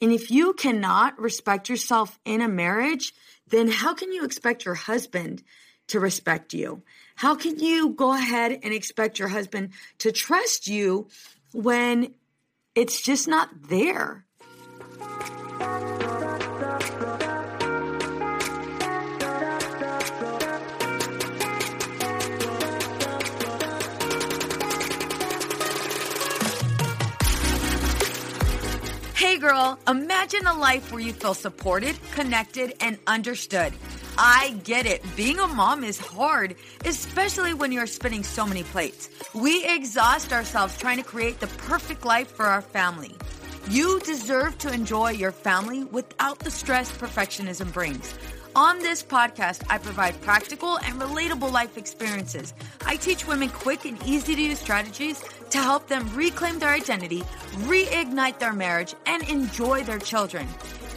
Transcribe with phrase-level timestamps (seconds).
[0.00, 3.12] And if you cannot respect yourself in a marriage,
[3.46, 5.42] then how can you expect your husband
[5.88, 6.82] to respect you?
[7.16, 11.08] How can you go ahead and expect your husband to trust you
[11.52, 12.14] when
[12.74, 14.24] it's just not there?
[29.40, 33.72] Girl, imagine a life where you feel supported, connected, and understood.
[34.18, 35.02] I get it.
[35.16, 39.08] Being a mom is hard, especially when you're spinning so many plates.
[39.34, 43.16] We exhaust ourselves trying to create the perfect life for our family.
[43.70, 48.14] You deserve to enjoy your family without the stress perfectionism brings.
[48.56, 52.52] On this podcast, I provide practical and relatable life experiences.
[52.84, 57.22] I teach women quick and easy to use strategies to help them reclaim their identity,
[57.68, 60.46] reignite their marriage, and enjoy their children.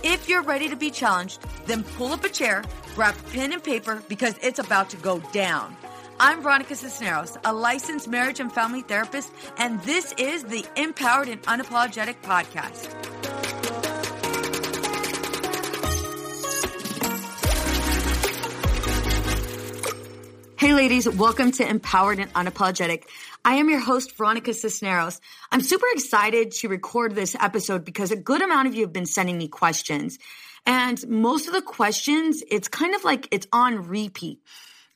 [0.03, 2.63] If you're ready to be challenged, then pull up a chair,
[2.95, 5.75] grab pen and paper because it's about to go down.
[6.19, 11.41] I'm Veronica Cisneros, a licensed marriage and family therapist, and this is the Empowered and
[11.43, 13.12] Unapologetic Podcast.
[20.63, 23.03] Hey, ladies, welcome to Empowered and Unapologetic.
[23.43, 25.19] I am your host, Veronica Cisneros.
[25.51, 29.05] I'm super excited to record this episode because a good amount of you have been
[29.05, 30.19] sending me questions.
[30.65, 34.39] And most of the questions, it's kind of like it's on repeat.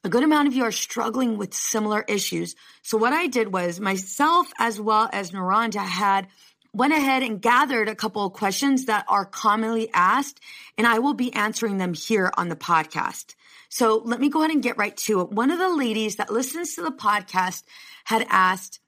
[0.06, 2.56] A good amount of you are struggling with similar issues.
[2.82, 6.30] So what I did was myself as well as Naranda had
[6.72, 10.40] went ahead and gathered a couple of questions that are commonly asked,
[10.78, 13.36] and I will be answering them here on the podcast.
[13.70, 15.32] So let me go ahead and get right to it.
[15.32, 17.64] One of the ladies that listens to the podcast
[18.06, 18.80] had asked,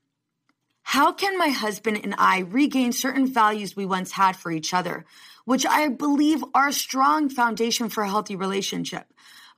[0.83, 5.05] How can my husband and I regain certain values we once had for each other,
[5.45, 9.05] which I believe are a strong foundation for a healthy relationship?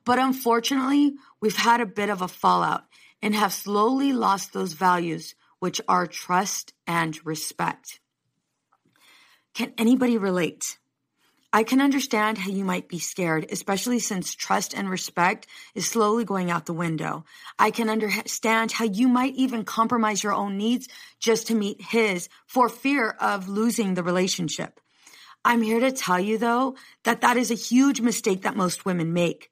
[0.04, 2.84] But unfortunately, we've had a bit of a fallout
[3.22, 8.00] and have slowly lost those values, which are trust and respect.
[9.54, 10.78] Can anybody relate?
[11.54, 16.24] I can understand how you might be scared, especially since trust and respect is slowly
[16.24, 17.26] going out the window.
[17.58, 20.88] I can understand how you might even compromise your own needs
[21.20, 24.80] just to meet his for fear of losing the relationship.
[25.44, 29.12] I'm here to tell you though that that is a huge mistake that most women
[29.12, 29.50] make.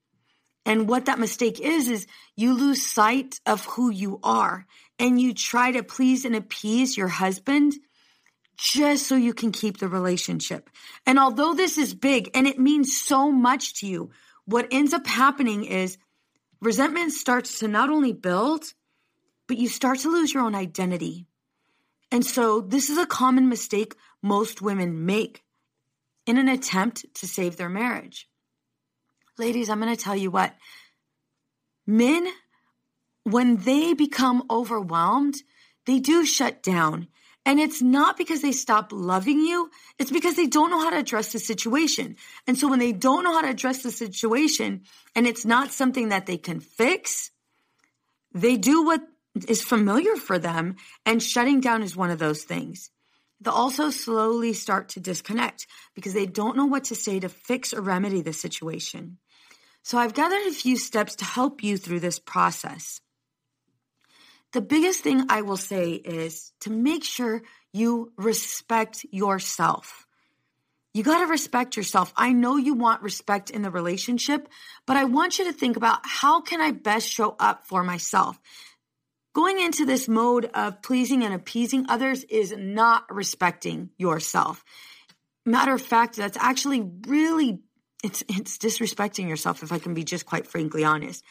[0.64, 4.66] And what that mistake is, is you lose sight of who you are
[4.98, 7.74] and you try to please and appease your husband
[8.60, 10.68] just so you can keep the relationship.
[11.06, 14.10] And although this is big and it means so much to you,
[14.44, 15.96] what ends up happening is
[16.60, 18.64] resentment starts to not only build,
[19.48, 21.26] but you start to lose your own identity.
[22.12, 25.42] And so this is a common mistake most women make
[26.26, 28.28] in an attempt to save their marriage.
[29.38, 30.54] Ladies, I'm going to tell you what
[31.86, 32.28] men,
[33.24, 35.36] when they become overwhelmed,
[35.86, 37.08] they do shut down
[37.50, 40.98] and it's not because they stop loving you, it's because they don't know how to
[40.98, 42.14] address the situation.
[42.46, 44.82] And so when they don't know how to address the situation
[45.16, 47.32] and it's not something that they can fix,
[48.32, 49.02] they do what
[49.48, 50.76] is familiar for them.
[51.04, 52.92] And shutting down is one of those things.
[53.40, 55.66] They'll also slowly start to disconnect
[55.96, 59.18] because they don't know what to say to fix or remedy the situation.
[59.82, 63.00] So I've gathered a few steps to help you through this process.
[64.52, 67.42] The biggest thing I will say is to make sure
[67.72, 70.06] you respect yourself.
[70.92, 72.12] You got to respect yourself.
[72.16, 74.48] I know you want respect in the relationship,
[74.86, 78.40] but I want you to think about how can I best show up for myself?
[79.32, 84.64] Going into this mode of pleasing and appeasing others is not respecting yourself.
[85.46, 87.60] matter of fact, that's actually really
[88.02, 91.22] it's it's disrespecting yourself if I can be just quite frankly honest.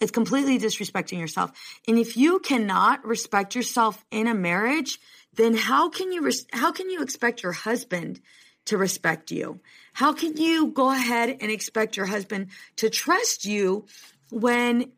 [0.00, 1.52] It's completely disrespecting yourself.
[1.88, 4.98] And if you cannot respect yourself in a marriage,
[5.34, 8.20] then how can you res- how can you expect your husband
[8.66, 9.60] to respect you?
[9.92, 13.86] How can you go ahead and expect your husband to trust you
[14.30, 14.92] when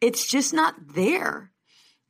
[0.00, 1.50] it's just not there?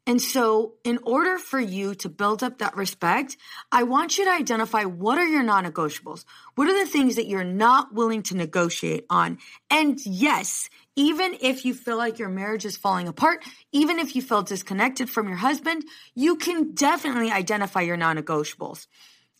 [0.06, 3.38] And so, in order for you to build up that respect,
[3.72, 6.26] I want you to identify what are your non negotiables?
[6.56, 9.38] What are the things that you're not willing to negotiate on?
[9.70, 14.22] And yes, even if you feel like your marriage is falling apart, even if you
[14.22, 18.86] feel disconnected from your husband, you can definitely identify your non negotiables.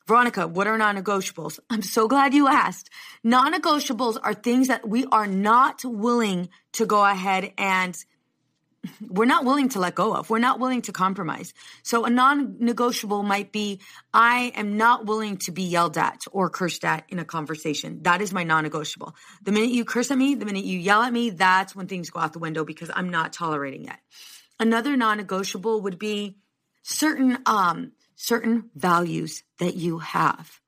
[0.06, 1.58] Veronica, what are non negotiables?
[1.70, 2.90] I'm so glad you asked.
[3.22, 7.96] Non negotiables are things that we are not willing to go ahead and
[9.08, 10.30] we're not willing to let go of.
[10.30, 11.54] We're not willing to compromise.
[11.82, 13.80] So a non-negotiable might be,
[14.12, 18.02] I am not willing to be yelled at or cursed at in a conversation.
[18.02, 19.14] That is my non-negotiable.
[19.42, 22.10] The minute you curse at me, the minute you yell at me, that's when things
[22.10, 23.96] go out the window because I'm not tolerating it.
[24.60, 26.38] Another non-negotiable would be
[26.82, 30.60] certain, um, certain values that you have.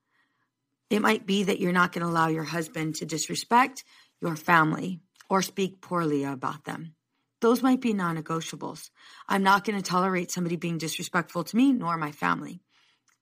[0.89, 3.83] It might be that you're not going to allow your husband to disrespect
[4.21, 4.99] your family
[5.29, 6.95] or speak poorly about them.
[7.41, 8.89] Those might be non negotiables.
[9.27, 12.61] I'm not going to tolerate somebody being disrespectful to me nor my family.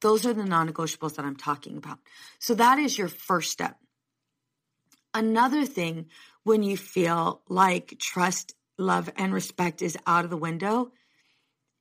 [0.01, 1.99] Those are the non negotiables that I'm talking about.
[2.39, 3.77] So that is your first step.
[5.13, 6.07] Another thing
[6.43, 10.91] when you feel like trust, love, and respect is out of the window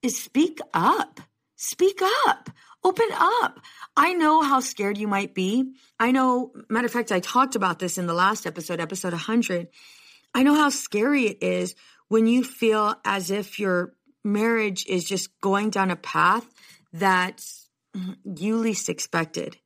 [0.02, 1.20] is speak up.
[1.56, 2.50] Speak up.
[2.84, 3.60] Open up.
[3.96, 5.72] I know how scared you might be.
[5.98, 9.68] I know, matter of fact, I talked about this in the last episode, episode 100.
[10.34, 11.74] I know how scary it is
[12.14, 16.46] when you feel as if your marriage is just going down a path
[16.92, 17.44] that
[18.24, 19.56] you least expected.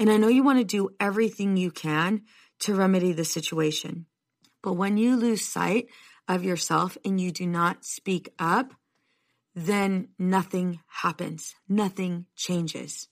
[0.00, 2.22] And I know you want to do everything you can
[2.62, 4.06] to remedy the situation.
[4.60, 5.86] But when you lose sight
[6.26, 8.74] of yourself and you do not speak up,
[9.54, 13.06] then nothing happens, nothing changes.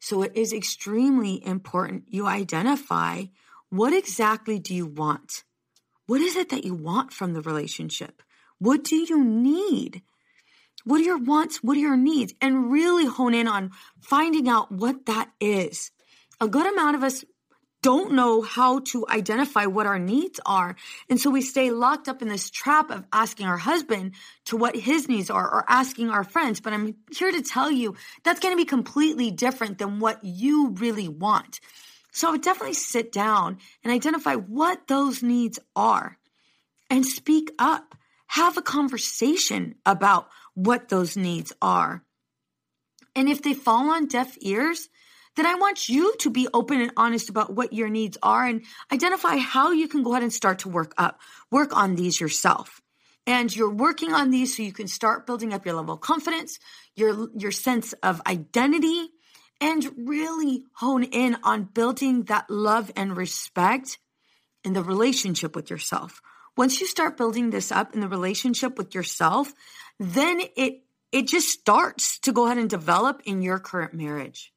[0.00, 3.24] So it is extremely important you identify
[3.68, 5.44] what exactly do you want?
[6.06, 8.22] What is it that you want from the relationship?
[8.58, 10.02] What do you need?
[10.84, 11.62] What are your wants?
[11.62, 12.34] What are your needs?
[12.40, 13.70] And really hone in on
[14.00, 15.90] finding out what that is.
[16.40, 17.24] A good amount of us
[17.82, 20.76] don't know how to identify what our needs are.
[21.10, 24.14] And so we stay locked up in this trap of asking our husband
[24.46, 26.60] to what his needs are or asking our friends.
[26.60, 30.70] But I'm here to tell you that's going to be completely different than what you
[30.70, 31.60] really want.
[32.12, 36.18] So I would definitely sit down and identify what those needs are
[36.90, 37.94] and speak up.
[38.26, 42.02] Have a conversation about what those needs are.
[43.14, 44.88] And if they fall on deaf ears,
[45.36, 48.62] then I want you to be open and honest about what your needs are and
[48.92, 51.20] identify how you can go ahead and start to work up,
[51.50, 52.80] work on these yourself.
[53.26, 56.58] And you're working on these so you can start building up your level of confidence,
[56.96, 59.08] your, your sense of identity,
[59.62, 63.98] and really hone in on building that love and respect
[64.64, 66.20] in the relationship with yourself.
[66.56, 69.54] Once you start building this up in the relationship with yourself,
[70.00, 70.82] then it
[71.12, 74.52] it just starts to go ahead and develop in your current marriage.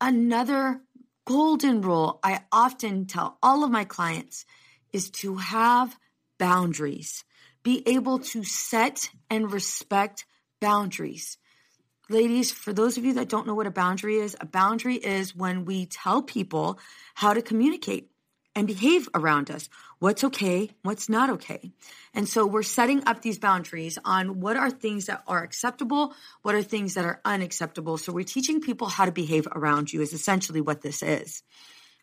[0.00, 0.80] Another
[1.26, 4.46] golden rule I often tell all of my clients
[4.92, 5.94] is to have
[6.38, 7.24] boundaries.
[7.62, 10.24] Be able to set and respect
[10.60, 11.36] boundaries.
[12.10, 15.36] Ladies, for those of you that don't know what a boundary is, a boundary is
[15.36, 16.76] when we tell people
[17.14, 18.10] how to communicate
[18.56, 19.68] and behave around us.
[20.00, 21.70] What's okay, what's not okay.
[22.12, 26.12] And so we're setting up these boundaries on what are things that are acceptable,
[26.42, 27.96] what are things that are unacceptable.
[27.96, 31.44] So we're teaching people how to behave around you is essentially what this is.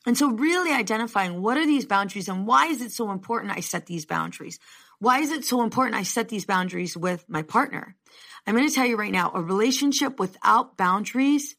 [0.05, 3.59] And so really identifying what are these boundaries and why is it so important I
[3.59, 4.57] set these boundaries?
[4.99, 7.95] Why is it so important I set these boundaries with my partner?
[8.45, 11.55] I'm going to tell you right now a relationship without boundaries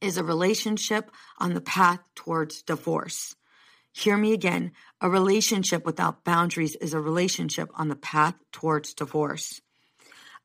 [0.00, 3.34] is a relationship on the path towards divorce.
[3.92, 4.72] Hear me again.
[5.00, 9.60] A relationship without boundaries is a relationship on the path towards divorce.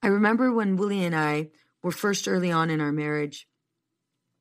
[0.01, 1.49] I remember when Willie and I
[1.83, 3.47] were first early on in our marriage,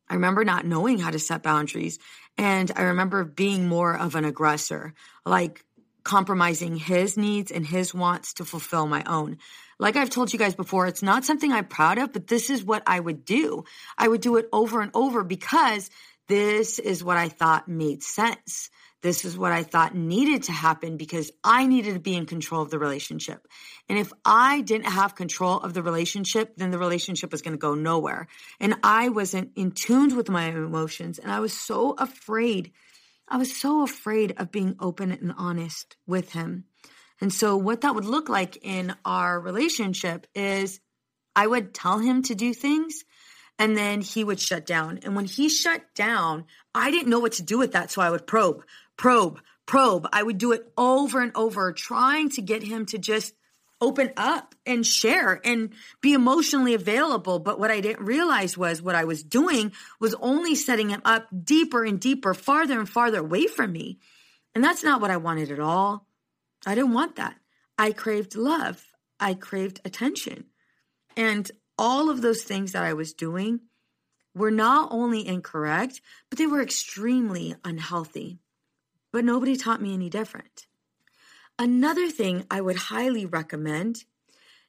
[0.08, 1.98] I remember not knowing how to set boundaries.
[2.38, 5.64] And I remember being more of an aggressor, like
[6.06, 9.38] compromising his needs and his wants to fulfill my own.
[9.80, 12.62] Like I've told you guys before, it's not something I'm proud of, but this is
[12.62, 13.64] what I would do.
[13.98, 15.90] I would do it over and over because
[16.28, 18.70] this is what I thought made sense.
[19.02, 22.62] This is what I thought needed to happen because I needed to be in control
[22.62, 23.46] of the relationship.
[23.88, 27.58] And if I didn't have control of the relationship, then the relationship was going to
[27.58, 28.28] go nowhere.
[28.60, 31.18] And I wasn't in tune with my emotions.
[31.18, 32.70] And I was so afraid.
[33.28, 36.64] I was so afraid of being open and honest with him.
[37.20, 40.80] And so, what that would look like in our relationship is
[41.34, 43.04] I would tell him to do things
[43.58, 45.00] and then he would shut down.
[45.02, 47.90] And when he shut down, I didn't know what to do with that.
[47.90, 48.64] So I would probe,
[48.96, 50.08] probe, probe.
[50.12, 53.34] I would do it over and over, trying to get him to just
[53.80, 57.38] open up and share and be emotionally available.
[57.38, 61.26] But what I didn't realize was what I was doing was only setting him up
[61.44, 63.98] deeper and deeper, farther and farther away from me.
[64.54, 66.06] And that's not what I wanted at all.
[66.64, 67.36] I didn't want that.
[67.78, 68.82] I craved love.
[69.20, 70.46] I craved attention.
[71.16, 73.60] And all of those things that I was doing
[74.34, 78.38] were not only incorrect, but they were extremely unhealthy.
[79.12, 80.66] But nobody taught me any different.
[81.58, 84.04] Another thing I would highly recommend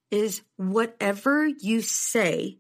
[0.09, 2.59] is whatever you say,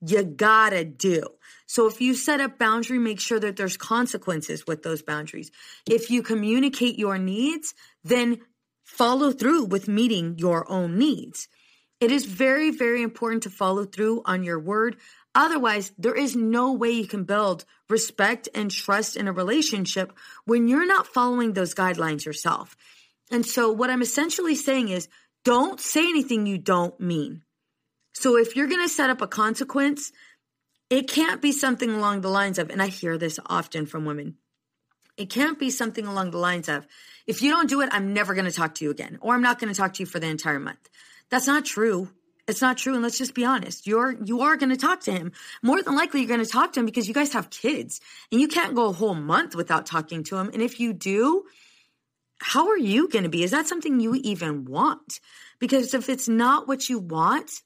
[0.00, 1.22] you gotta do.
[1.66, 5.50] So if you set a boundary, make sure that there's consequences with those boundaries.
[5.88, 8.40] If you communicate your needs, then
[8.84, 11.48] follow through with meeting your own needs.
[12.00, 14.96] It is very, very important to follow through on your word.
[15.34, 20.12] Otherwise, there is no way you can build respect and trust in a relationship
[20.44, 22.76] when you're not following those guidelines yourself.
[23.30, 25.08] And so, what I'm essentially saying is
[25.44, 27.42] don't say anything you don't mean.
[28.14, 30.12] So, if you're going to set up a consequence,
[30.90, 34.36] it can't be something along the lines of, and I hear this often from women,
[35.16, 36.86] it can't be something along the lines of,
[37.26, 39.42] if you don't do it, I'm never going to talk to you again, or I'm
[39.42, 40.88] not going to talk to you for the entire month.
[41.28, 42.08] That's not true.
[42.46, 42.94] It's not true.
[42.94, 43.86] And let's just be honest.
[43.86, 45.32] You're, you are going to talk to him.
[45.62, 48.00] More than likely, you're going to talk to him because you guys have kids
[48.32, 50.50] and you can't go a whole month without talking to him.
[50.54, 51.44] And if you do,
[52.40, 53.42] how are you going to be?
[53.42, 55.20] Is that something you even want?
[55.58, 57.62] Because if it's not what you want,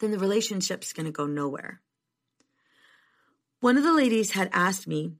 [0.00, 1.80] then the relationship's going to go nowhere.
[3.60, 5.12] One of the ladies had asked me,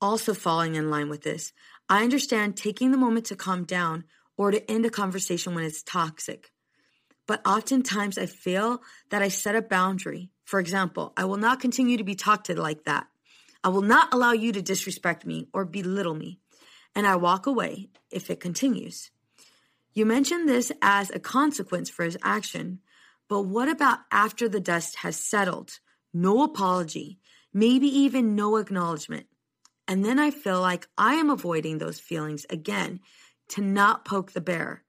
[0.00, 1.52] also falling in line with this,
[1.88, 4.04] I understand taking the moment to calm down
[4.36, 6.52] or to end a conversation when it's toxic.
[7.26, 10.30] But oftentimes I feel that I set a boundary.
[10.44, 13.06] For example, I will not continue to be talked to like that.
[13.64, 16.40] I will not allow you to disrespect me or belittle me.
[16.94, 19.10] And I walk away if it continues.
[19.94, 22.80] You mention this as a consequence for his action,
[23.28, 25.80] but what about after the dust has settled?
[26.14, 27.18] No apology,
[27.52, 29.26] maybe even no acknowledgement.
[29.88, 33.00] And then I feel like I am avoiding those feelings again
[33.48, 34.84] to not poke the bear.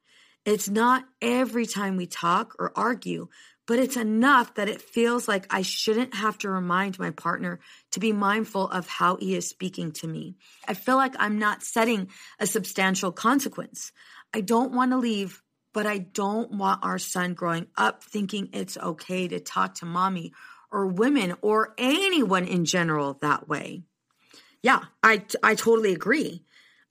[0.45, 3.29] It's not every time we talk or argue,
[3.65, 7.60] but it's enough that it feels like I shouldn't have to remind my partner
[7.91, 10.36] to be mindful of how he is speaking to me.
[10.67, 13.91] I feel like I'm not setting a substantial consequence.
[14.34, 15.41] I don't want to leave,
[15.74, 20.34] but I don't want our son growing up thinking it's okay to talk to mommy
[20.72, 23.84] or women or anyone in general that way.
[24.62, 26.43] Yeah, I I totally agree.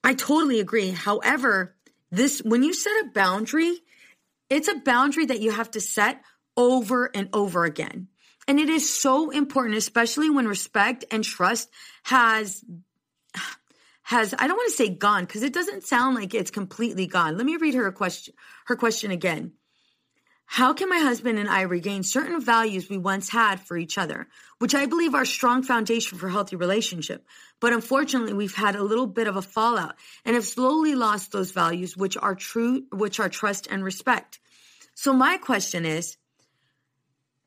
[0.05, 0.91] I totally agree.
[0.91, 1.75] However,
[2.11, 3.79] this when you set a boundary,
[4.51, 6.23] it's a boundary that you have to set
[6.57, 8.09] over and over again.
[8.49, 11.71] And it is so important, especially when respect and trust
[12.05, 12.65] has
[14.03, 17.37] has I don't want to say gone because it doesn't sound like it's completely gone.
[17.37, 18.35] Let me read her question
[18.67, 19.53] her question again.
[20.45, 24.29] How can my husband and I regain certain values we once had for each other,
[24.59, 27.25] which I believe are strong foundation for healthy relationship?
[27.59, 29.95] But unfortunately, we've had a little bit of a fallout
[30.27, 34.41] and have slowly lost those values, which are true, which are trust and respect.
[34.95, 36.19] So my question is,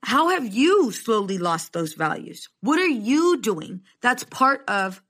[0.06, 2.48] how have you slowly lost those values?
[2.62, 3.82] What are you doing?
[4.02, 5.02] That's part of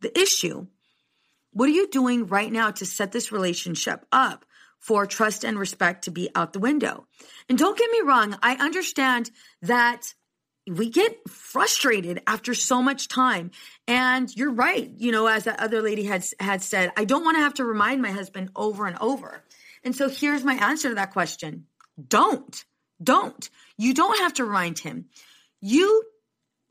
[0.00, 0.66] the issue.
[1.52, 4.44] What are you doing right now to set this relationship up?
[4.82, 7.06] for trust and respect to be out the window.
[7.48, 9.30] And don't get me wrong, I understand
[9.62, 10.12] that
[10.66, 13.52] we get frustrated after so much time.
[13.86, 17.36] And you're right, you know, as that other lady had had said, I don't want
[17.36, 19.44] to have to remind my husband over and over.
[19.84, 21.66] And so here's my answer to that question.
[22.08, 22.64] Don't.
[23.02, 23.48] Don't.
[23.76, 25.06] You don't have to remind him.
[25.60, 26.04] You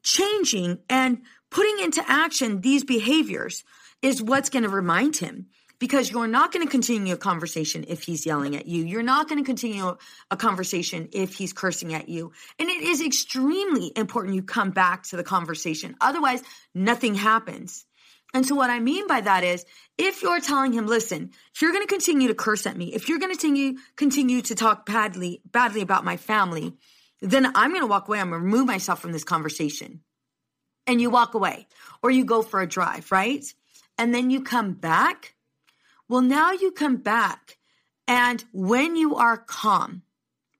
[0.03, 3.63] changing and putting into action these behaviors
[4.01, 5.47] is what's going to remind him
[5.81, 8.85] because you're not going to continue a conversation if he's yelling at you.
[8.85, 9.97] You're not going to continue
[10.29, 12.31] a conversation if he's cursing at you.
[12.59, 15.95] And it is extremely important you come back to the conversation.
[16.00, 16.43] Otherwise,
[16.75, 17.83] nothing happens.
[18.33, 19.65] And so what I mean by that is
[19.97, 23.09] if you're telling him, listen, if you're going to continue to curse at me, if
[23.09, 26.73] you're going to continue, continue to talk badly, badly about my family,
[27.21, 28.19] then I'm going to walk away.
[28.19, 30.01] I'm going to remove myself from this conversation.
[30.88, 31.67] And you walk away
[32.01, 33.43] or you go for a drive, right?
[34.01, 35.35] and then you come back.
[36.09, 37.59] Well, now you come back.
[38.07, 40.01] And when you are calm,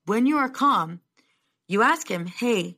[0.06, 1.00] when you are calm,
[1.68, 2.78] you ask him, Hey,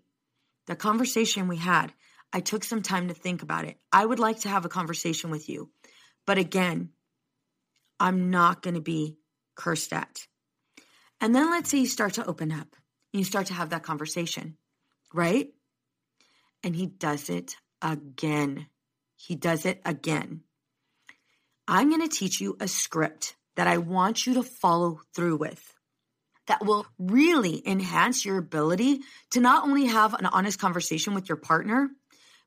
[0.68, 1.92] the conversation we had,
[2.34, 3.78] I took some time to think about it.
[3.92, 5.70] I would like to have a conversation with you.
[6.26, 6.90] But again,
[8.00, 9.18] I'm not going to be
[9.56, 10.26] cursed at.
[11.22, 12.76] And then let's say you start to open up
[13.14, 14.58] you start to have that conversation,
[15.14, 15.50] right?
[16.64, 18.68] And he does it again.
[19.16, 20.42] He does it again.
[21.68, 25.64] I'm going to teach you a script that I want you to follow through with
[26.48, 29.00] that will really enhance your ability
[29.32, 31.90] to not only have an honest conversation with your partner,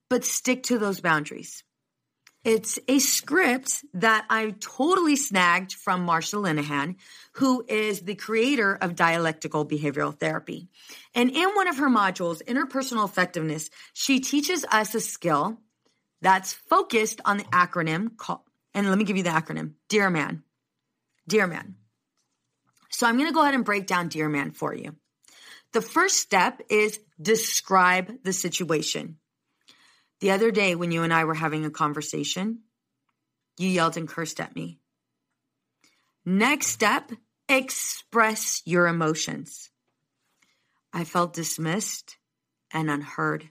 [0.09, 1.65] but stick to those boundaries.
[2.45, 6.95] It's a script that I totally snagged from Marsha Linehan,
[7.33, 10.69] who is the creator of dialectical behavioral therapy.
[11.13, 15.59] And in one of her modules, Interpersonal Effectiveness, she teaches us a skill
[16.23, 18.43] that's focused on the acronym called,
[18.75, 20.45] and let me give you the acronym Dear Man.
[21.27, 21.75] Dear Man.
[22.91, 24.95] So I'm going to go ahead and break down Dear Man for you.
[25.73, 29.19] The first step is describe the situation.
[30.21, 32.61] The other day, when you and I were having a conversation,
[33.59, 34.79] you yelled and cursed at me.
[36.25, 37.13] Next step,
[37.49, 39.71] express your emotions.
[40.93, 42.17] I felt dismissed
[42.73, 43.49] and unheard.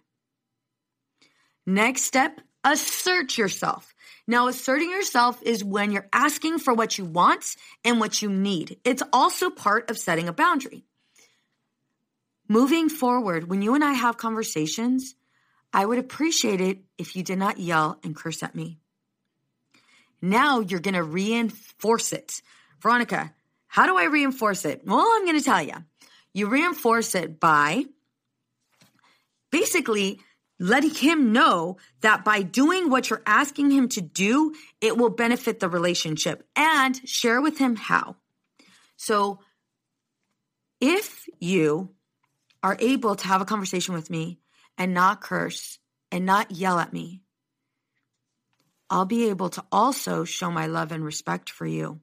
[1.65, 3.93] Next step, assert yourself.
[4.27, 8.79] Now, asserting yourself is when you're asking for what you want and what you need.
[8.83, 10.83] It's also part of setting a boundary.
[12.47, 15.15] Moving forward, when you and I have conversations,
[15.75, 18.79] I would appreciate it if you did not yell and curse at me.
[20.21, 22.41] Now you're going to reinforce it.
[22.79, 23.33] Veronica,
[23.67, 24.83] how do I reinforce it?
[24.85, 25.73] Well, I'm going to tell you.
[26.33, 27.83] You reinforce it by
[29.51, 30.21] basically
[30.59, 35.59] letting him know that by doing what you're asking him to do, it will benefit
[35.59, 38.15] the relationship and share with him how.
[38.95, 39.39] So
[40.79, 41.89] if you
[42.63, 44.39] are able to have a conversation with me
[44.77, 45.79] and not curse
[46.11, 47.21] and not yell at me,
[48.89, 52.01] I'll be able to also show my love and respect for you.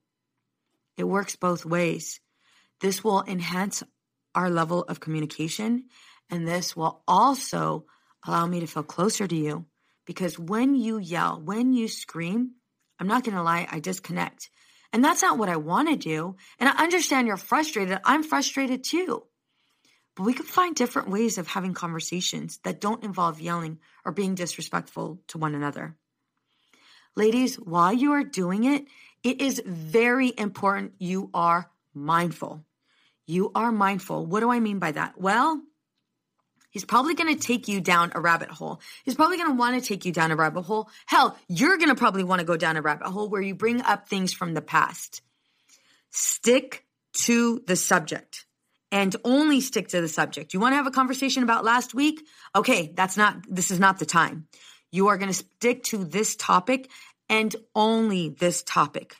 [0.96, 2.20] It works both ways.
[2.80, 3.82] This will enhance
[4.34, 5.84] our level of communication,
[6.28, 7.86] and this will also
[8.26, 9.66] allow me to feel closer to you.
[10.06, 12.52] Because when you yell, when you scream,
[12.98, 14.50] I'm not going to lie, I disconnect.
[14.92, 16.36] And that's not what I want to do.
[16.58, 17.98] And I understand you're frustrated.
[18.04, 19.22] I'm frustrated too.
[20.14, 24.34] But we can find different ways of having conversations that don't involve yelling or being
[24.34, 25.96] disrespectful to one another.
[27.16, 28.86] Ladies, while you are doing it,
[29.22, 32.64] it is very important you are mindful.
[33.26, 34.26] You are mindful.
[34.26, 35.20] What do I mean by that?
[35.20, 35.62] Well,
[36.70, 38.80] he's probably going to take you down a rabbit hole.
[39.04, 40.90] He's probably going to want to take you down a rabbit hole.
[41.06, 43.80] Hell, you're going to probably want to go down a rabbit hole where you bring
[43.82, 45.22] up things from the past.
[46.10, 46.84] Stick
[47.24, 48.46] to the subject
[48.92, 50.52] and only stick to the subject.
[50.52, 52.24] You want to have a conversation about last week?
[52.54, 54.46] Okay, that's not, this is not the time.
[54.92, 56.90] You are going to stick to this topic
[57.28, 59.16] and only this topic.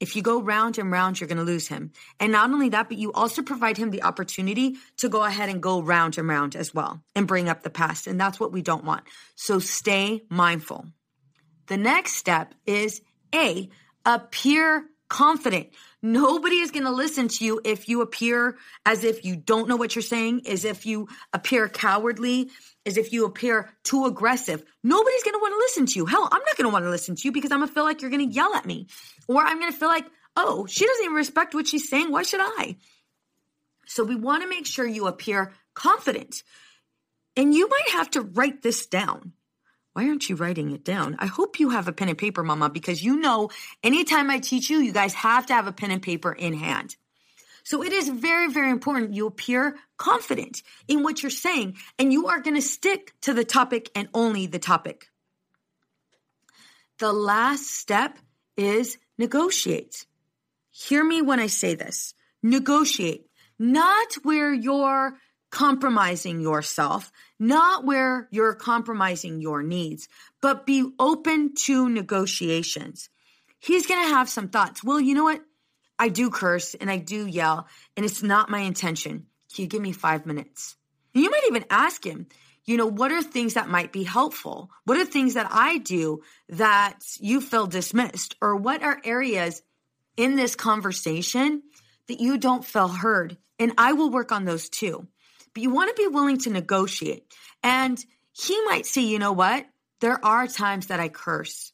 [0.00, 1.92] If you go round and round, you're going to lose him.
[2.20, 5.62] And not only that, but you also provide him the opportunity to go ahead and
[5.62, 8.06] go round and round as well and bring up the past.
[8.06, 9.04] And that's what we don't want.
[9.36, 10.86] So stay mindful.
[11.68, 13.00] The next step is
[13.34, 13.70] A,
[14.04, 15.68] appear confident.
[16.02, 19.76] Nobody is going to listen to you if you appear as if you don't know
[19.76, 22.50] what you're saying, as if you appear cowardly,
[22.84, 24.62] as if you appear too aggressive.
[24.84, 26.06] Nobody's going to want to listen to you.
[26.06, 27.84] Hell, I'm not going to want to listen to you because I'm going to feel
[27.84, 28.86] like you're going to yell at me.
[29.28, 32.12] Or I'm going to feel like, oh, she doesn't even respect what she's saying.
[32.12, 32.76] Why should I?
[33.86, 36.42] So we want to make sure you appear confident.
[37.36, 39.32] And you might have to write this down.
[39.96, 41.16] Why aren't you writing it down?
[41.20, 43.48] I hope you have a pen and paper, mama, because you know
[43.82, 46.96] anytime I teach you, you guys have to have a pen and paper in hand.
[47.64, 52.26] So it is very, very important you appear confident in what you're saying and you
[52.26, 55.08] are going to stick to the topic and only the topic.
[56.98, 58.18] The last step
[58.54, 60.04] is negotiate.
[60.72, 62.12] Hear me when I say this.
[62.42, 65.16] Negotiate, not where you're
[65.50, 70.08] compromising yourself, not where you're compromising your needs,
[70.42, 73.08] but be open to negotiations.
[73.58, 74.84] He's going to have some thoughts.
[74.84, 75.42] Well, you know what?
[75.98, 79.26] I do curse and I do yell, and it's not my intention.
[79.54, 80.76] Can you give me five minutes?
[81.14, 82.26] You might even ask him,
[82.66, 84.70] you know, what are things that might be helpful?
[84.84, 88.36] What are things that I do that you feel dismissed?
[88.42, 89.62] Or what are areas
[90.16, 91.62] in this conversation
[92.08, 93.38] that you don't feel heard?
[93.58, 95.06] And I will work on those too
[95.56, 97.32] but you want to be willing to negotiate.
[97.62, 99.64] And he might say, you know what?
[100.02, 101.72] There are times that I curse.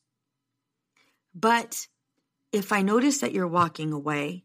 [1.34, 1.88] But
[2.52, 4.44] if I notice that you're walking away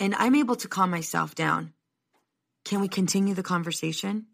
[0.00, 1.74] and I'm able to calm myself down,
[2.64, 4.28] can we continue the conversation?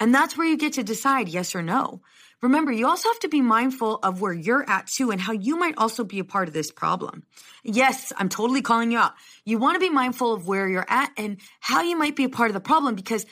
[0.00, 2.00] And that's where you get to decide yes or no.
[2.42, 5.58] Remember, you also have to be mindful of where you're at too and how you
[5.58, 7.22] might also be a part of this problem.
[7.62, 9.12] Yes, I'm totally calling you out.
[9.44, 12.30] You want to be mindful of where you're at and how you might be a
[12.30, 13.26] part of the problem because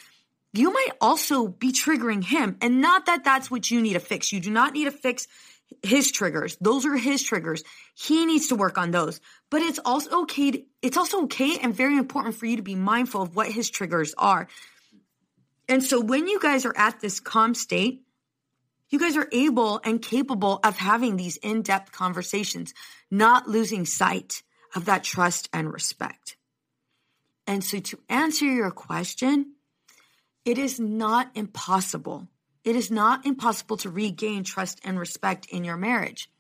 [0.53, 2.59] you might also be triggering him.
[2.61, 4.31] And not that that's what you need to fix.
[4.31, 5.27] You do not need to fix
[5.83, 6.57] his triggers.
[6.61, 7.63] Those are his triggers.
[7.95, 9.21] He needs to work on those.
[9.51, 10.51] But it's also okay.
[10.51, 13.71] To, it's also okay and very important for you to be mindful of what his
[13.71, 14.49] triggers are.
[15.69, 18.03] And so when you guys are at this calm state,
[18.91, 22.73] you guys are able and capable of having these in depth conversations,
[23.11, 24.43] not losing sight
[24.75, 26.37] of that trust and respect.
[27.47, 29.55] And so, to answer your question,
[30.45, 32.29] it is not impossible.
[32.65, 36.31] It is not impossible to regain trust and respect in your marriage.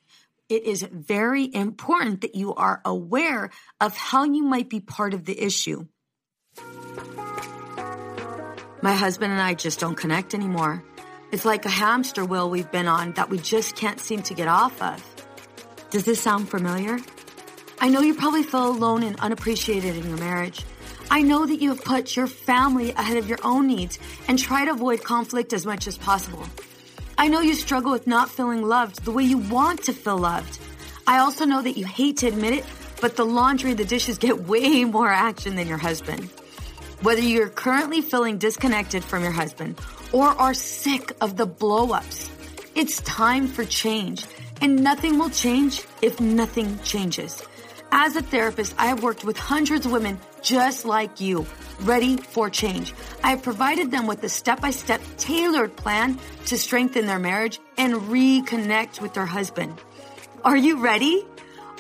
[0.48, 5.24] It is very important that you are aware of how you might be part of
[5.24, 5.86] the issue.
[8.80, 10.84] My husband and I just don't connect anymore.
[11.32, 14.46] It's like a hamster wheel we've been on that we just can't seem to get
[14.46, 15.02] off of.
[15.90, 16.98] Does this sound familiar?
[17.80, 20.64] I know you probably feel alone and unappreciated in your marriage.
[21.10, 24.64] I know that you have put your family ahead of your own needs and try
[24.64, 26.46] to avoid conflict as much as possible.
[27.16, 30.60] I know you struggle with not feeling loved the way you want to feel loved.
[31.04, 32.64] I also know that you hate to admit it,
[33.00, 36.30] but the laundry and the dishes get way more action than your husband.
[37.00, 39.78] Whether you're currently feeling disconnected from your husband
[40.10, 42.28] or are sick of the blowups.
[42.74, 44.26] It's time for change,
[44.60, 47.40] and nothing will change if nothing changes.
[47.92, 51.46] As a therapist, I have worked with hundreds of women just like you,
[51.82, 52.92] ready for change.
[53.22, 57.60] I have provided them with a step by step tailored plan to strengthen their marriage
[57.76, 59.80] and reconnect with their husband.
[60.44, 61.24] Are you ready?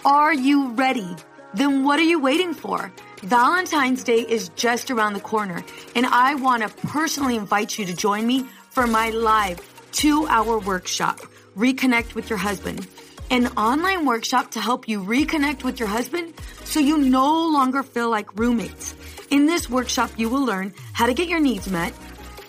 [0.04, 1.16] Are you ready?
[1.54, 2.92] Then what are you waiting for?
[3.22, 5.64] Valentine's Day is just around the corner,
[5.96, 10.58] and I want to personally invite you to join me for my live two hour
[10.60, 11.18] workshop,
[11.56, 12.86] Reconnect with Your Husband.
[13.30, 16.32] An online workshop to help you reconnect with your husband
[16.64, 18.94] so you no longer feel like roommates.
[19.30, 21.92] In this workshop, you will learn how to get your needs met,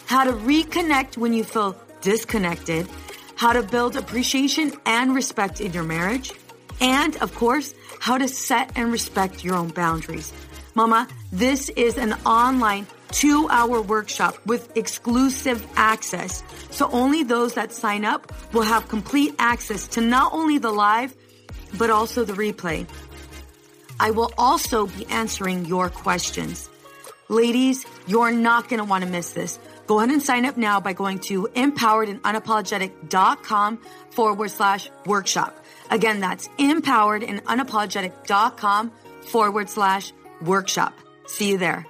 [0.05, 2.87] how to reconnect when you feel disconnected,
[3.35, 6.31] how to build appreciation and respect in your marriage,
[6.79, 10.31] and of course, how to set and respect your own boundaries.
[10.79, 16.41] Mama, this is an online two hour workshop with exclusive access.
[16.71, 21.13] So only those that sign up will have complete access to not only the live,
[21.77, 22.87] but also the replay.
[23.99, 26.69] I will also be answering your questions.
[27.27, 29.59] Ladies, you're not going to want to miss this.
[29.85, 33.79] Go ahead and sign up now by going to empoweredandunapologetic.com
[34.11, 35.61] forward slash workshop.
[35.91, 38.91] Again, that's empoweredandunapologetic.com
[39.23, 40.93] forward slash workshop.
[41.27, 41.85] See you there.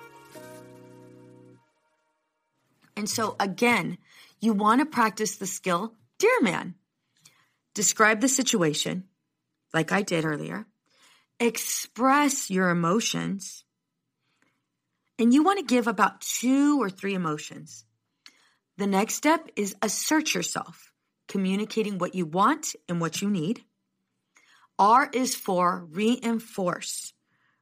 [2.96, 3.98] And so, again,
[4.42, 6.76] you want to practice the skill, dear man.
[7.74, 9.06] Describe the situation,
[9.74, 10.66] like I did earlier.
[11.40, 13.64] Express your emotions.
[15.18, 17.86] And you want to give about two or three emotions.
[18.78, 20.92] The next step is assert yourself,
[21.28, 23.64] communicating what you want and what you need.
[24.78, 27.14] R is for reinforce.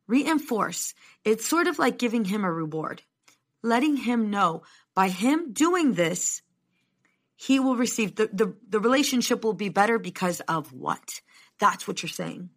[0.07, 0.93] Reinforce.
[1.23, 3.03] It's sort of like giving him a reward,
[3.61, 4.63] letting him know
[4.95, 6.41] by him doing this,
[7.35, 11.21] he will receive the, the, the relationship will be better because of what?
[11.59, 12.49] That's what you're saying.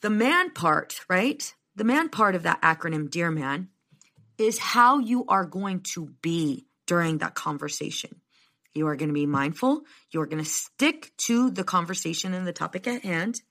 [0.00, 1.54] The man part, right?
[1.76, 3.68] The man part of that acronym, Dear Man,
[4.38, 8.20] is how you are going to be during that conversation.
[8.74, 9.82] You are going to be mindful.
[10.10, 13.42] You are going to stick to the conversation and the topic at hand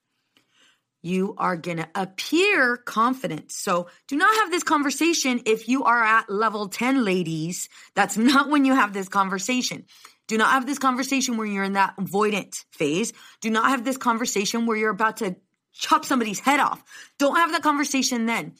[1.01, 3.51] you are going to appear confident.
[3.51, 7.69] So do not have this conversation if you are at level 10, ladies.
[7.95, 9.85] That's not when you have this conversation.
[10.27, 13.11] Do not have this conversation where you're in that avoidant phase.
[13.41, 15.35] Do not have this conversation where you're about to
[15.73, 16.83] chop somebody's head off.
[17.17, 18.53] Don't have that conversation then.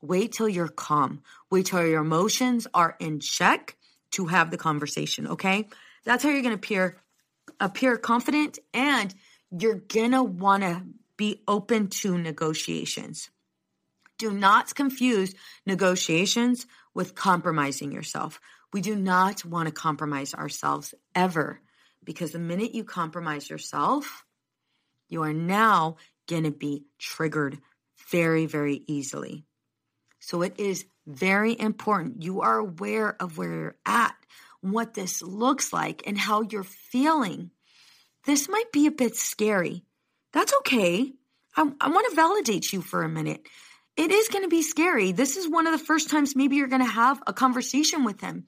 [0.00, 1.22] Wait till you're calm.
[1.50, 3.76] Wait till your emotions are in check
[4.12, 5.68] to have the conversation, okay?
[6.04, 6.96] That's how you're going to appear
[7.60, 9.14] appear confident and
[9.50, 10.82] you're going to want to
[11.18, 13.28] be open to negotiations.
[14.18, 15.34] Do not confuse
[15.66, 18.40] negotiations with compromising yourself.
[18.72, 21.60] We do not want to compromise ourselves ever
[22.04, 24.24] because the minute you compromise yourself,
[25.08, 27.58] you are now going to be triggered
[28.10, 29.44] very, very easily.
[30.20, 32.22] So it is very important.
[32.22, 34.14] You are aware of where you're at,
[34.60, 37.50] what this looks like, and how you're feeling.
[38.24, 39.84] This might be a bit scary
[40.38, 41.14] That's okay.
[41.56, 43.40] I, I want to validate you for a minute.
[43.96, 45.10] It is going to be scary.
[45.10, 48.20] This is one of the first times maybe you're going to have a conversation with
[48.20, 48.46] him.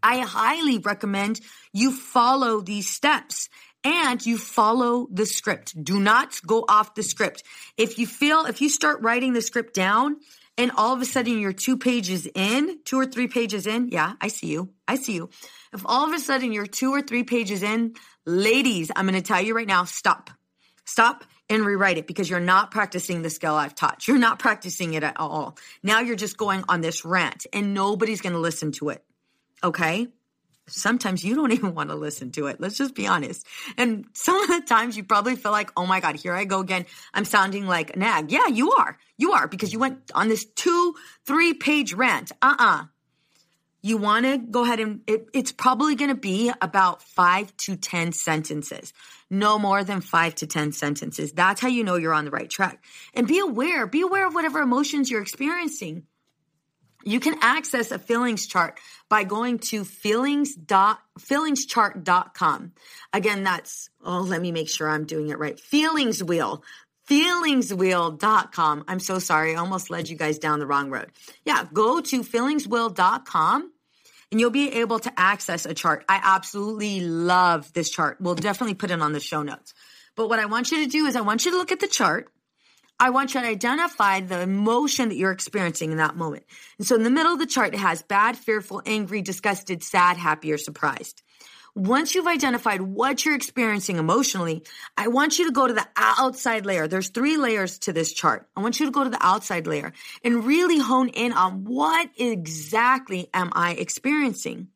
[0.00, 1.40] I highly recommend
[1.72, 3.48] you follow these steps
[3.82, 5.74] and you follow the script.
[5.82, 7.42] Do not go off the script.
[7.76, 10.18] If you feel, if you start writing the script down
[10.56, 14.12] and all of a sudden you're two pages in, two or three pages in, yeah,
[14.20, 14.68] I see you.
[14.86, 15.30] I see you.
[15.72, 19.26] If all of a sudden you're two or three pages in, ladies, I'm going to
[19.26, 20.30] tell you right now, stop.
[20.84, 24.06] Stop and rewrite it because you're not practicing the skill I've taught.
[24.08, 25.56] You're not practicing it at all.
[25.82, 29.04] Now you're just going on this rant and nobody's going to listen to it.
[29.62, 30.08] Okay?
[30.68, 32.60] Sometimes you don't even want to listen to it.
[32.60, 33.46] Let's just be honest.
[33.76, 36.60] And some of the times you probably feel like, oh my God, here I go
[36.60, 36.86] again.
[37.14, 38.30] I'm sounding like a nag.
[38.32, 38.98] Yeah, you are.
[39.18, 40.94] You are because you went on this two,
[41.26, 42.32] three page rant.
[42.40, 42.82] Uh uh-uh.
[42.82, 42.84] uh
[43.84, 47.76] You want to go ahead and it, it's probably going to be about five to
[47.76, 48.92] 10 sentences.
[49.28, 51.32] No more than five to 10 sentences.
[51.32, 52.84] That's how you know you're on the right track.
[53.12, 56.04] And be aware, be aware of whatever emotions you're experiencing.
[57.04, 62.72] You can access a feelings chart by going to feelings dot, feelingschart.com.
[63.12, 65.58] Again, that's, oh, let me make sure I'm doing it right.
[65.58, 66.62] Feelings wheel,
[67.10, 68.84] feelingswheel.com.
[68.86, 69.56] I'm so sorry.
[69.56, 71.10] I almost led you guys down the wrong road.
[71.44, 73.71] Yeah, go to feelingswheel.com
[74.32, 76.04] and you'll be able to access a chart.
[76.08, 78.16] I absolutely love this chart.
[78.20, 79.74] We'll definitely put it on the show notes.
[80.16, 81.86] But what I want you to do is I want you to look at the
[81.86, 82.28] chart
[83.02, 86.44] I want you to identify the emotion that you're experiencing in that moment.
[86.78, 90.16] And so in the middle of the chart, it has bad, fearful, angry, disgusted, sad,
[90.16, 91.20] happy, or surprised.
[91.74, 94.62] Once you've identified what you're experiencing emotionally,
[94.98, 96.86] I want you to go to the outside layer.
[96.86, 98.46] There's three layers to this chart.
[98.54, 102.10] I want you to go to the outside layer and really hone in on what
[102.18, 104.68] exactly am I experiencing?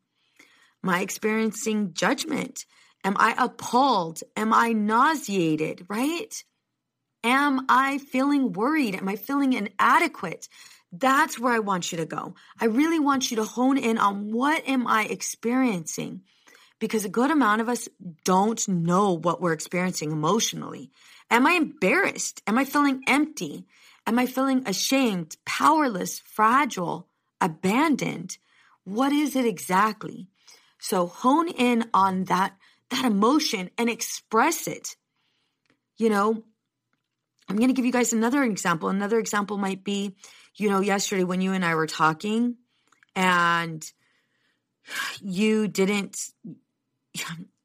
[0.83, 2.65] Am I experiencing judgment?
[3.03, 4.23] Am I appalled?
[4.35, 5.85] Am I nauseated?
[5.87, 6.33] Right?
[7.23, 8.95] Am I feeling worried?
[8.95, 10.49] Am I feeling inadequate?
[10.91, 12.33] That's where I want you to go.
[12.59, 16.21] I really want you to hone in on what am I experiencing?
[16.79, 17.89] Because a good amount of us
[18.23, 20.91] don't know what we're experiencing emotionally.
[21.31, 22.41] Am I embarrassed?
[22.45, 23.65] Am I feeling empty?
[24.05, 27.07] Am I feeling ashamed, powerless, fragile,
[27.41, 28.37] abandoned?
[28.83, 30.27] What is it exactly?
[30.79, 32.55] So hone in on that
[32.89, 34.95] that emotion and express it.
[35.97, 36.43] You know,
[37.49, 38.89] I'm going to give you guys another example.
[38.89, 40.15] Another example might be,
[40.55, 42.55] you know, yesterday when you and I were talking
[43.15, 43.83] and
[45.21, 46.17] you didn't,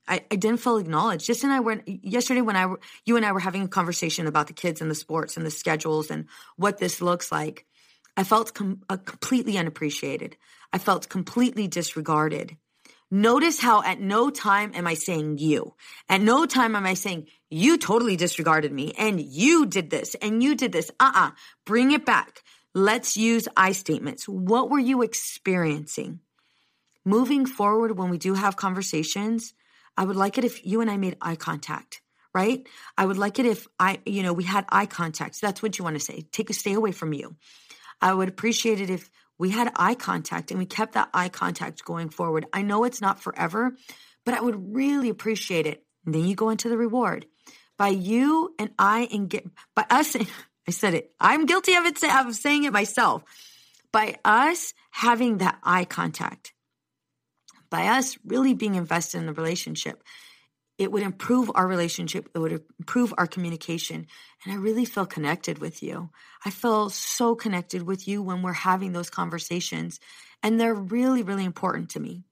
[0.09, 1.27] I, I didn't feel acknowledged.
[1.27, 4.47] Just and I were yesterday when I you and I were having a conversation about
[4.49, 7.67] the kids and the sports and the schedules and what this looks like.
[8.17, 10.37] I felt com- uh, completely unappreciated.
[10.73, 12.57] I felt completely disregarded.
[13.11, 15.75] Notice how at no time am I saying you.
[16.09, 20.43] At no time am I saying you totally disregarded me and you did this and
[20.43, 20.91] you did this.
[20.99, 21.27] Uh uh-uh.
[21.29, 21.31] uh
[21.67, 22.43] Bring it back.
[22.75, 24.27] Let's use I statements.
[24.27, 26.21] What were you experiencing?
[27.05, 29.55] Moving forward, when we do have conversations,
[29.97, 32.01] I would like it if you and I made eye contact,
[32.35, 32.67] right?
[32.97, 35.37] I would like it if I, you know, we had eye contact.
[35.37, 36.25] So that's what you want to say.
[36.33, 37.37] Take a stay away from you.
[38.01, 41.85] I would appreciate it if we had eye contact and we kept that eye contact
[41.85, 42.47] going forward.
[42.53, 43.77] I know it's not forever,
[44.25, 45.85] but I would really appreciate it.
[46.05, 47.27] And then you go into the reward.
[47.77, 50.17] By you and I and get by us,
[50.69, 51.13] I said it.
[51.19, 53.25] I'm guilty of it of saying it myself.
[53.93, 56.53] By us having that eye contact,
[57.73, 60.05] by us really being invested in the relationship,
[60.77, 62.29] it would improve our relationship.
[62.35, 64.07] It would improve our communication.
[64.45, 66.11] And I really feel connected with you.
[66.45, 70.01] I feel so connected with you when we're having those conversations.
[70.43, 72.25] And they're really, really important to me.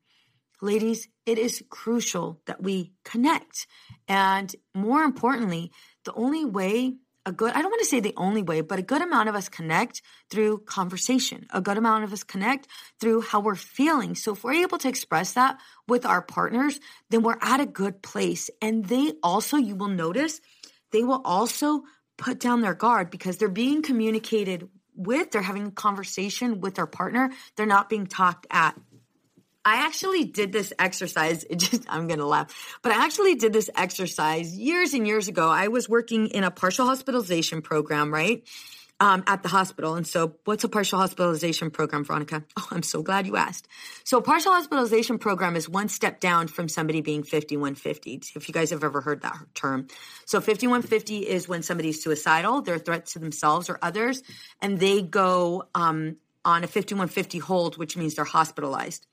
[0.61, 3.67] Ladies, it is crucial that we connect.
[4.09, 5.73] And more importantly,
[6.05, 8.83] the only way a good, I don't want to say the only way, but a
[8.83, 11.47] good amount of us connect through conversation.
[11.51, 12.67] A good amount of us connect
[12.99, 14.15] through how we're feeling.
[14.15, 16.81] So if we're able to express that with our partners,
[17.11, 18.49] then we're at a good place.
[18.63, 20.41] And they also, you will notice,
[20.93, 21.83] they will also
[22.17, 26.87] put down their guard because they're being communicated with, they're having a conversation with their
[26.87, 28.79] partner, they're not being talked at.
[29.65, 31.45] I actually did this exercise.
[31.45, 35.29] It Just, I'm going to laugh, but I actually did this exercise years and years
[35.29, 35.49] ago.
[35.49, 38.43] I was working in a partial hospitalization program, right?
[39.03, 39.95] Um, at the hospital.
[39.95, 42.45] And so, what's a partial hospitalization program, Veronica?
[42.59, 43.67] Oh, I'm so glad you asked.
[44.05, 48.21] So, partial hospitalization program is one step down from somebody being 5150.
[48.37, 49.89] If you guys have ever heard that term.
[50.27, 54.23] So, 5150 is when somebody's suicidal, they're a threat to themselves or others,
[54.61, 59.07] and they go um, on a 5150 hold, which means they're hospitalized.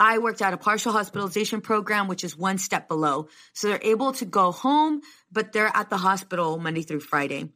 [0.00, 3.28] I worked at a partial hospitalization program, which is one step below.
[3.52, 7.50] So they're able to go home, but they're at the hospital Monday through Friday.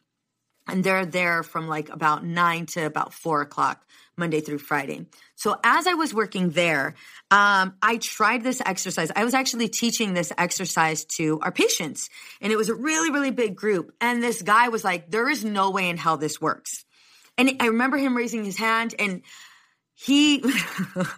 [0.66, 5.06] And they're there from like about nine to about four o'clock, Monday through Friday.
[5.36, 6.94] So as I was working there,
[7.30, 9.10] um, I tried this exercise.
[9.16, 12.08] I was actually teaching this exercise to our patients,
[12.40, 13.92] and it was a really, really big group.
[14.00, 16.84] And this guy was like, There is no way in hell this works.
[17.36, 19.22] And I remember him raising his hand and
[19.94, 20.42] he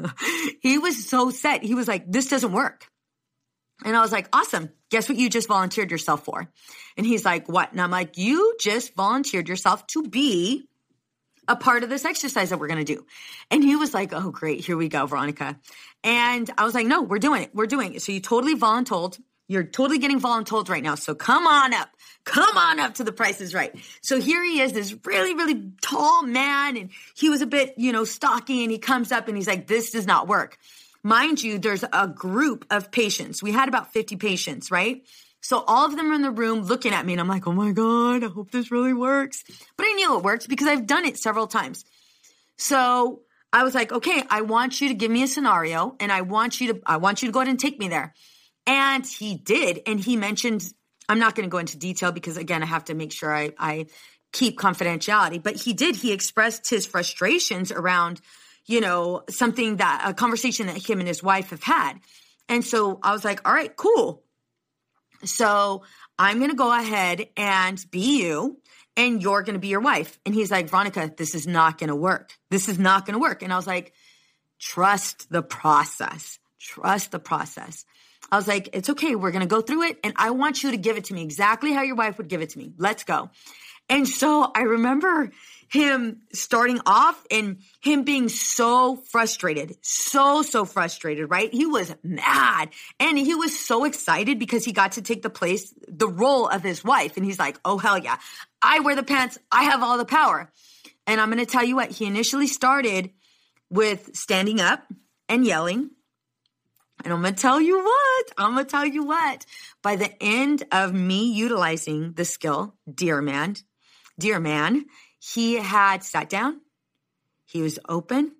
[0.60, 1.62] he was so set.
[1.62, 2.88] He was like, "This doesn't work."
[3.84, 4.70] And I was like, "Awesome.
[4.90, 6.48] Guess what you just volunteered yourself for?"
[6.96, 10.68] And he's like, "What?" And I'm like, "You just volunteered yourself to be
[11.48, 13.06] a part of this exercise that we're going to do."
[13.50, 14.64] And he was like, "Oh, great.
[14.64, 15.58] Here we go, Veronica."
[16.04, 17.54] And I was like, "No, we're doing it.
[17.54, 20.94] We're doing it." So you totally voluntold you're totally getting voluntold right now.
[20.94, 21.88] So come on up.
[22.24, 23.72] Come on up to the Price Is Right.
[24.00, 26.76] So here he is, this really, really tall man.
[26.76, 29.68] And he was a bit, you know, stocky and he comes up and he's like,
[29.68, 30.58] this does not work.
[31.04, 33.40] Mind you, there's a group of patients.
[33.40, 35.06] We had about 50 patients, right?
[35.40, 37.52] So all of them are in the room looking at me and I'm like, oh
[37.52, 39.44] my God, I hope this really works.
[39.76, 41.84] But I knew it worked because I've done it several times.
[42.56, 43.20] So
[43.52, 46.60] I was like, okay, I want you to give me a scenario and I want
[46.60, 48.12] you to, I want you to go ahead and take me there.
[48.66, 49.82] And he did.
[49.86, 50.64] And he mentioned,
[51.08, 53.52] I'm not going to go into detail because, again, I have to make sure I,
[53.58, 53.86] I
[54.32, 55.96] keep confidentiality, but he did.
[55.96, 58.20] He expressed his frustrations around,
[58.66, 61.94] you know, something that a conversation that him and his wife have had.
[62.48, 64.22] And so I was like, all right, cool.
[65.24, 65.82] So
[66.18, 68.60] I'm going to go ahead and be you
[68.96, 70.18] and you're going to be your wife.
[70.24, 72.32] And he's like, Veronica, this is not going to work.
[72.50, 73.42] This is not going to work.
[73.42, 73.92] And I was like,
[74.58, 76.38] trust the process.
[76.58, 77.84] Trust the process.
[78.30, 79.14] I was like, it's okay.
[79.14, 79.98] We're going to go through it.
[80.02, 82.40] And I want you to give it to me exactly how your wife would give
[82.40, 82.72] it to me.
[82.76, 83.30] Let's go.
[83.88, 85.30] And so I remember
[85.68, 91.52] him starting off and him being so frustrated, so, so frustrated, right?
[91.52, 95.72] He was mad and he was so excited because he got to take the place,
[95.86, 97.16] the role of his wife.
[97.16, 98.16] And he's like, oh, hell yeah.
[98.60, 99.38] I wear the pants.
[99.50, 100.50] I have all the power.
[101.06, 103.10] And I'm going to tell you what, he initially started
[103.70, 104.84] with standing up
[105.28, 105.90] and yelling
[107.04, 109.44] and I'm going to tell you what, I'm going to tell you what.
[109.82, 113.56] By the end of me utilizing the skill, dear man,
[114.18, 114.86] dear man,
[115.18, 116.60] he had sat down,
[117.44, 118.32] he was open,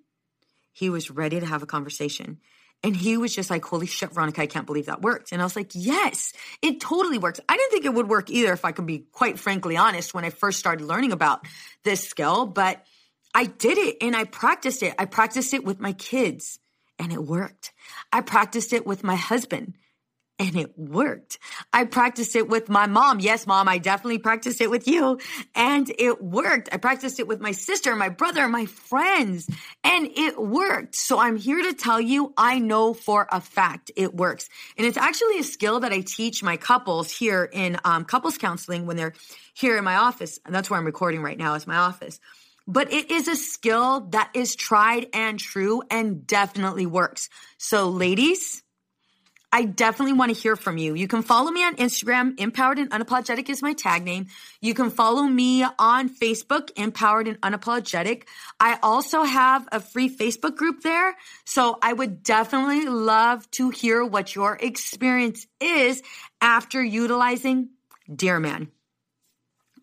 [0.72, 2.38] he was ready to have a conversation.
[2.82, 5.32] And he was just like, holy shit, Veronica, I can't believe that worked.
[5.32, 7.40] And I was like, yes, it totally works.
[7.48, 10.24] I didn't think it would work either, if I could be quite frankly honest, when
[10.24, 11.46] I first started learning about
[11.84, 12.84] this skill, but
[13.34, 14.94] I did it and I practiced it.
[14.98, 16.58] I practiced it with my kids
[16.98, 17.72] and it worked.
[18.12, 19.74] I practiced it with my husband
[20.38, 21.38] and it worked.
[21.72, 23.20] I practiced it with my mom.
[23.20, 25.18] Yes, mom, I definitely practiced it with you
[25.54, 26.68] and it worked.
[26.72, 29.48] I practiced it with my sister, my brother, my friends,
[29.82, 30.94] and it worked.
[30.94, 34.48] So I'm here to tell you, I know for a fact it works.
[34.76, 38.84] And it's actually a skill that I teach my couples here in um, couples counseling
[38.84, 39.14] when they're
[39.54, 40.38] here in my office.
[40.44, 42.20] And that's where I'm recording right now is my office
[42.66, 47.28] but it is a skill that is tried and true and definitely works.
[47.58, 48.62] So, ladies,
[49.52, 50.94] I definitely want to hear from you.
[50.94, 52.38] You can follow me on Instagram.
[52.38, 54.26] Empowered and Unapologetic is my tag name.
[54.60, 58.24] You can follow me on Facebook, Empowered and Unapologetic.
[58.58, 61.16] I also have a free Facebook group there.
[61.44, 66.02] So I would definitely love to hear what your experience is
[66.40, 67.70] after utilizing
[68.14, 68.70] Dear Man.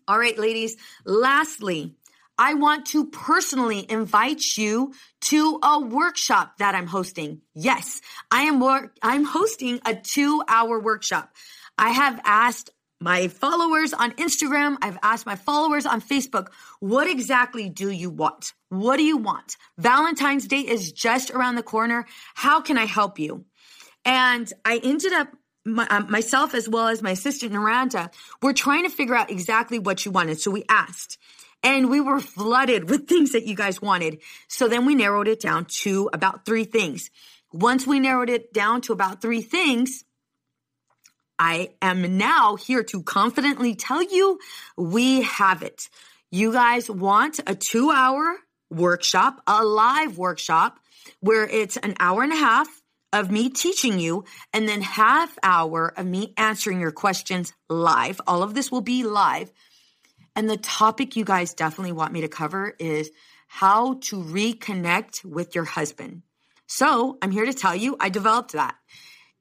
[0.06, 0.76] All right, ladies.
[1.06, 1.96] Lastly,
[2.38, 4.92] I want to personally invite you
[5.28, 7.42] to a workshop that I'm hosting.
[7.54, 11.30] Yes, I am work- I'm hosting a 2-hour workshop.
[11.78, 12.70] I have asked
[13.00, 16.48] my followers on Instagram, I've asked my followers on Facebook,
[16.80, 18.52] what exactly do you want?
[18.70, 19.56] What do you want?
[19.76, 22.06] Valentine's Day is just around the corner.
[22.34, 23.44] How can I help you?
[24.04, 25.28] And I ended up
[25.66, 28.10] my, uh, myself as well as my assistant Miranda,
[28.42, 30.40] we're trying to figure out exactly what you wanted.
[30.40, 31.18] So we asked,
[31.64, 34.20] and we were flooded with things that you guys wanted.
[34.46, 37.10] So then we narrowed it down to about three things.
[37.52, 40.04] Once we narrowed it down to about three things,
[41.38, 44.38] I am now here to confidently tell you
[44.76, 45.88] we have it.
[46.30, 48.36] You guys want a two hour
[48.70, 50.78] workshop, a live workshop
[51.20, 52.68] where it's an hour and a half
[53.12, 58.20] of me teaching you and then half hour of me answering your questions live.
[58.26, 59.52] All of this will be live.
[60.36, 63.10] And the topic you guys definitely want me to cover is
[63.46, 66.22] how to reconnect with your husband.
[66.66, 68.76] So I'm here to tell you, I developed that.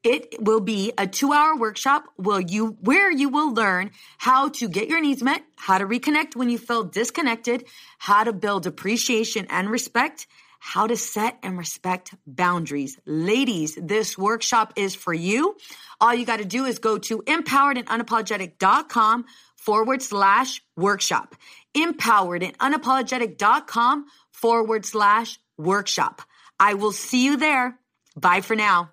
[0.04, 4.68] It will be a two hour workshop will you, where you will learn how to
[4.68, 7.64] get your needs met, how to reconnect when you feel disconnected,
[8.00, 10.28] how to build appreciation and respect,
[10.60, 13.00] how to set and respect boundaries.
[13.06, 15.56] Ladies, this workshop is for you.
[16.02, 19.26] All you got to do is go to empoweredandunapologetic.com
[19.66, 21.36] forward slash workshop.
[21.76, 26.22] Empoweredandunapologetic.com forward slash workshop.
[26.60, 27.80] I will see you there.
[28.16, 28.92] Bye for now.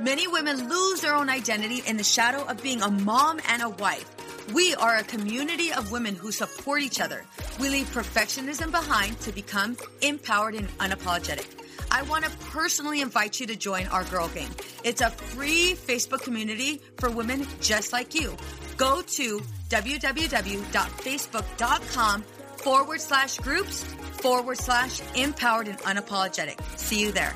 [0.00, 3.68] Many women lose their own identity in the shadow of being a mom and a
[3.68, 4.17] wife.
[4.54, 7.24] We are a community of women who support each other.
[7.60, 11.44] We leave perfectionism behind to become empowered and unapologetic.
[11.90, 14.48] I want to personally invite you to join our Girl Gang.
[14.84, 18.36] It's a free Facebook community for women just like you.
[18.78, 22.22] Go to www.facebook.com
[22.56, 23.84] forward slash groups
[24.22, 26.58] forward slash empowered and unapologetic.
[26.78, 27.34] See you there.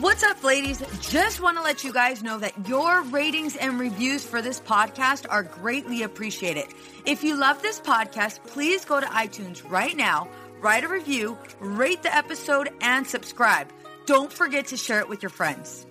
[0.00, 0.82] What's up, ladies?
[1.08, 5.24] Just want to let you guys know that your ratings and reviews for this podcast
[5.30, 6.66] are greatly appreciated.
[7.06, 10.28] If you love this podcast, please go to iTunes right now,
[10.60, 13.72] write a review, rate the episode, and subscribe.
[14.04, 15.86] Don't forget to share it with your friends.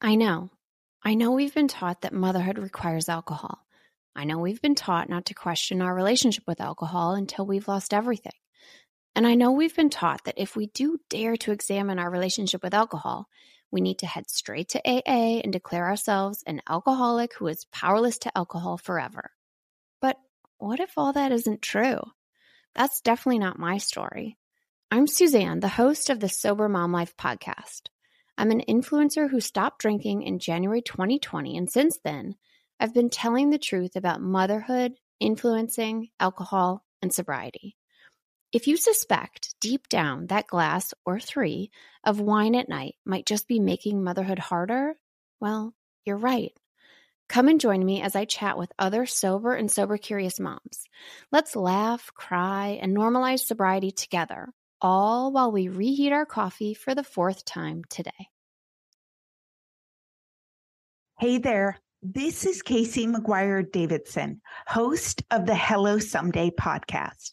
[0.00, 0.50] I know.
[1.04, 3.64] I know we've been taught that motherhood requires alcohol.
[4.16, 7.94] I know we've been taught not to question our relationship with alcohol until we've lost
[7.94, 8.32] everything.
[9.16, 12.62] And I know we've been taught that if we do dare to examine our relationship
[12.62, 13.30] with alcohol,
[13.70, 18.18] we need to head straight to AA and declare ourselves an alcoholic who is powerless
[18.18, 19.30] to alcohol forever.
[20.02, 20.18] But
[20.58, 22.02] what if all that isn't true?
[22.74, 24.36] That's definitely not my story.
[24.90, 27.88] I'm Suzanne, the host of the Sober Mom Life podcast.
[28.36, 32.34] I'm an influencer who stopped drinking in January 2020, and since then,
[32.78, 37.76] I've been telling the truth about motherhood, influencing, alcohol, and sobriety.
[38.56, 41.70] If you suspect deep down that glass or three
[42.02, 44.94] of wine at night might just be making motherhood harder,
[45.40, 45.74] well,
[46.06, 46.52] you're right.
[47.28, 50.86] Come and join me as I chat with other sober and sober curious moms.
[51.30, 54.48] Let's laugh, cry, and normalize sobriety together,
[54.80, 58.30] all while we reheat our coffee for the fourth time today.
[61.18, 61.78] Hey there.
[62.00, 67.32] This is Casey McGuire Davidson, host of the Hello Someday podcast.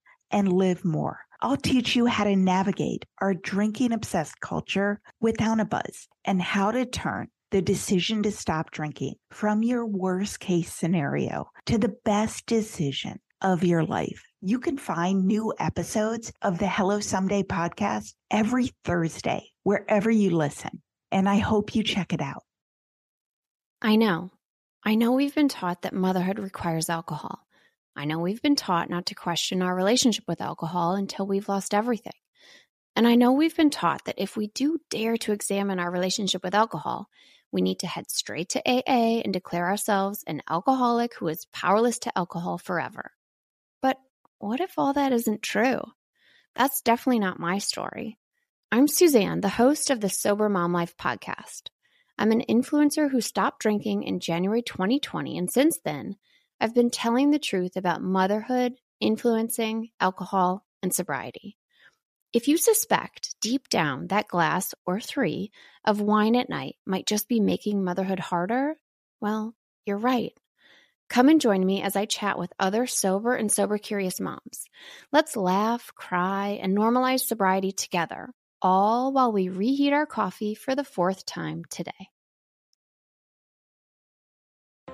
[0.31, 1.19] and live more.
[1.41, 6.71] I'll teach you how to navigate our drinking obsessed culture without a buzz and how
[6.71, 12.45] to turn the decision to stop drinking from your worst case scenario to the best
[12.45, 14.21] decision of your life.
[14.41, 20.81] You can find new episodes of the Hello Someday podcast every Thursday, wherever you listen.
[21.11, 22.43] And I hope you check it out.
[23.81, 24.31] I know.
[24.83, 27.45] I know we've been taught that motherhood requires alcohol.
[27.95, 31.73] I know we've been taught not to question our relationship with alcohol until we've lost
[31.73, 32.13] everything.
[32.95, 36.43] And I know we've been taught that if we do dare to examine our relationship
[36.43, 37.09] with alcohol,
[37.51, 41.99] we need to head straight to AA and declare ourselves an alcoholic who is powerless
[41.99, 43.11] to alcohol forever.
[43.81, 43.97] But
[44.39, 45.81] what if all that isn't true?
[46.55, 48.17] That's definitely not my story.
[48.71, 51.63] I'm Suzanne, the host of the Sober Mom Life podcast.
[52.17, 56.15] I'm an influencer who stopped drinking in January 2020, and since then,
[56.61, 61.57] I've been telling the truth about motherhood, influencing, alcohol, and sobriety.
[62.33, 65.51] If you suspect deep down that glass or three
[65.83, 68.75] of wine at night might just be making motherhood harder,
[69.19, 69.55] well,
[69.87, 70.33] you're right.
[71.09, 74.67] Come and join me as I chat with other sober and sober curious moms.
[75.11, 78.29] Let's laugh, cry, and normalize sobriety together,
[78.61, 82.09] all while we reheat our coffee for the fourth time today.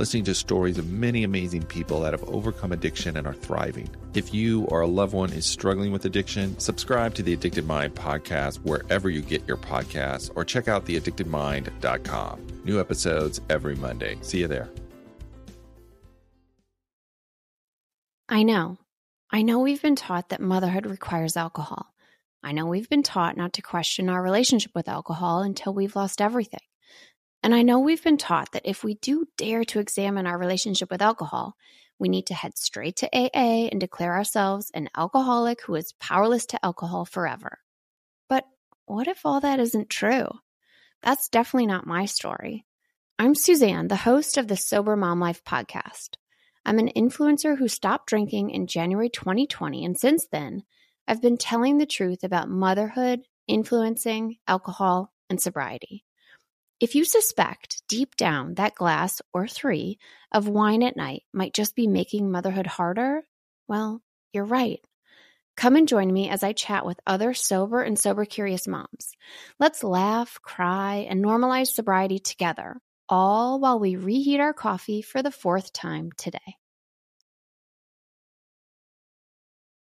[0.00, 3.86] listening to stories of many amazing people that have overcome addiction and are thriving.
[4.14, 7.94] If you or a loved one is struggling with addiction, subscribe to the Addicted Mind
[7.94, 12.46] podcast wherever you get your podcasts or check out theaddictedmind.com.
[12.64, 14.16] New episodes every Monday.
[14.22, 14.70] See you there.
[18.26, 18.78] I know.
[19.30, 21.92] I know we've been taught that motherhood requires alcohol.
[22.42, 26.22] I know we've been taught not to question our relationship with alcohol until we've lost
[26.22, 26.60] everything.
[27.42, 30.90] And I know we've been taught that if we do dare to examine our relationship
[30.90, 31.56] with alcohol,
[31.98, 36.46] we need to head straight to AA and declare ourselves an alcoholic who is powerless
[36.46, 37.58] to alcohol forever.
[38.28, 38.44] But
[38.86, 40.28] what if all that isn't true?
[41.02, 42.66] That's definitely not my story.
[43.18, 46.16] I'm Suzanne, the host of the Sober Mom Life podcast.
[46.66, 50.62] I'm an influencer who stopped drinking in January 2020, and since then,
[51.08, 56.04] I've been telling the truth about motherhood, influencing, alcohol, and sobriety.
[56.80, 59.98] If you suspect deep down that glass or three
[60.32, 63.22] of wine at night might just be making motherhood harder,
[63.68, 64.00] well,
[64.32, 64.80] you're right.
[65.58, 69.12] Come and join me as I chat with other sober and sober curious moms.
[69.58, 75.30] Let's laugh, cry, and normalize sobriety together, all while we reheat our coffee for the
[75.30, 76.56] fourth time today.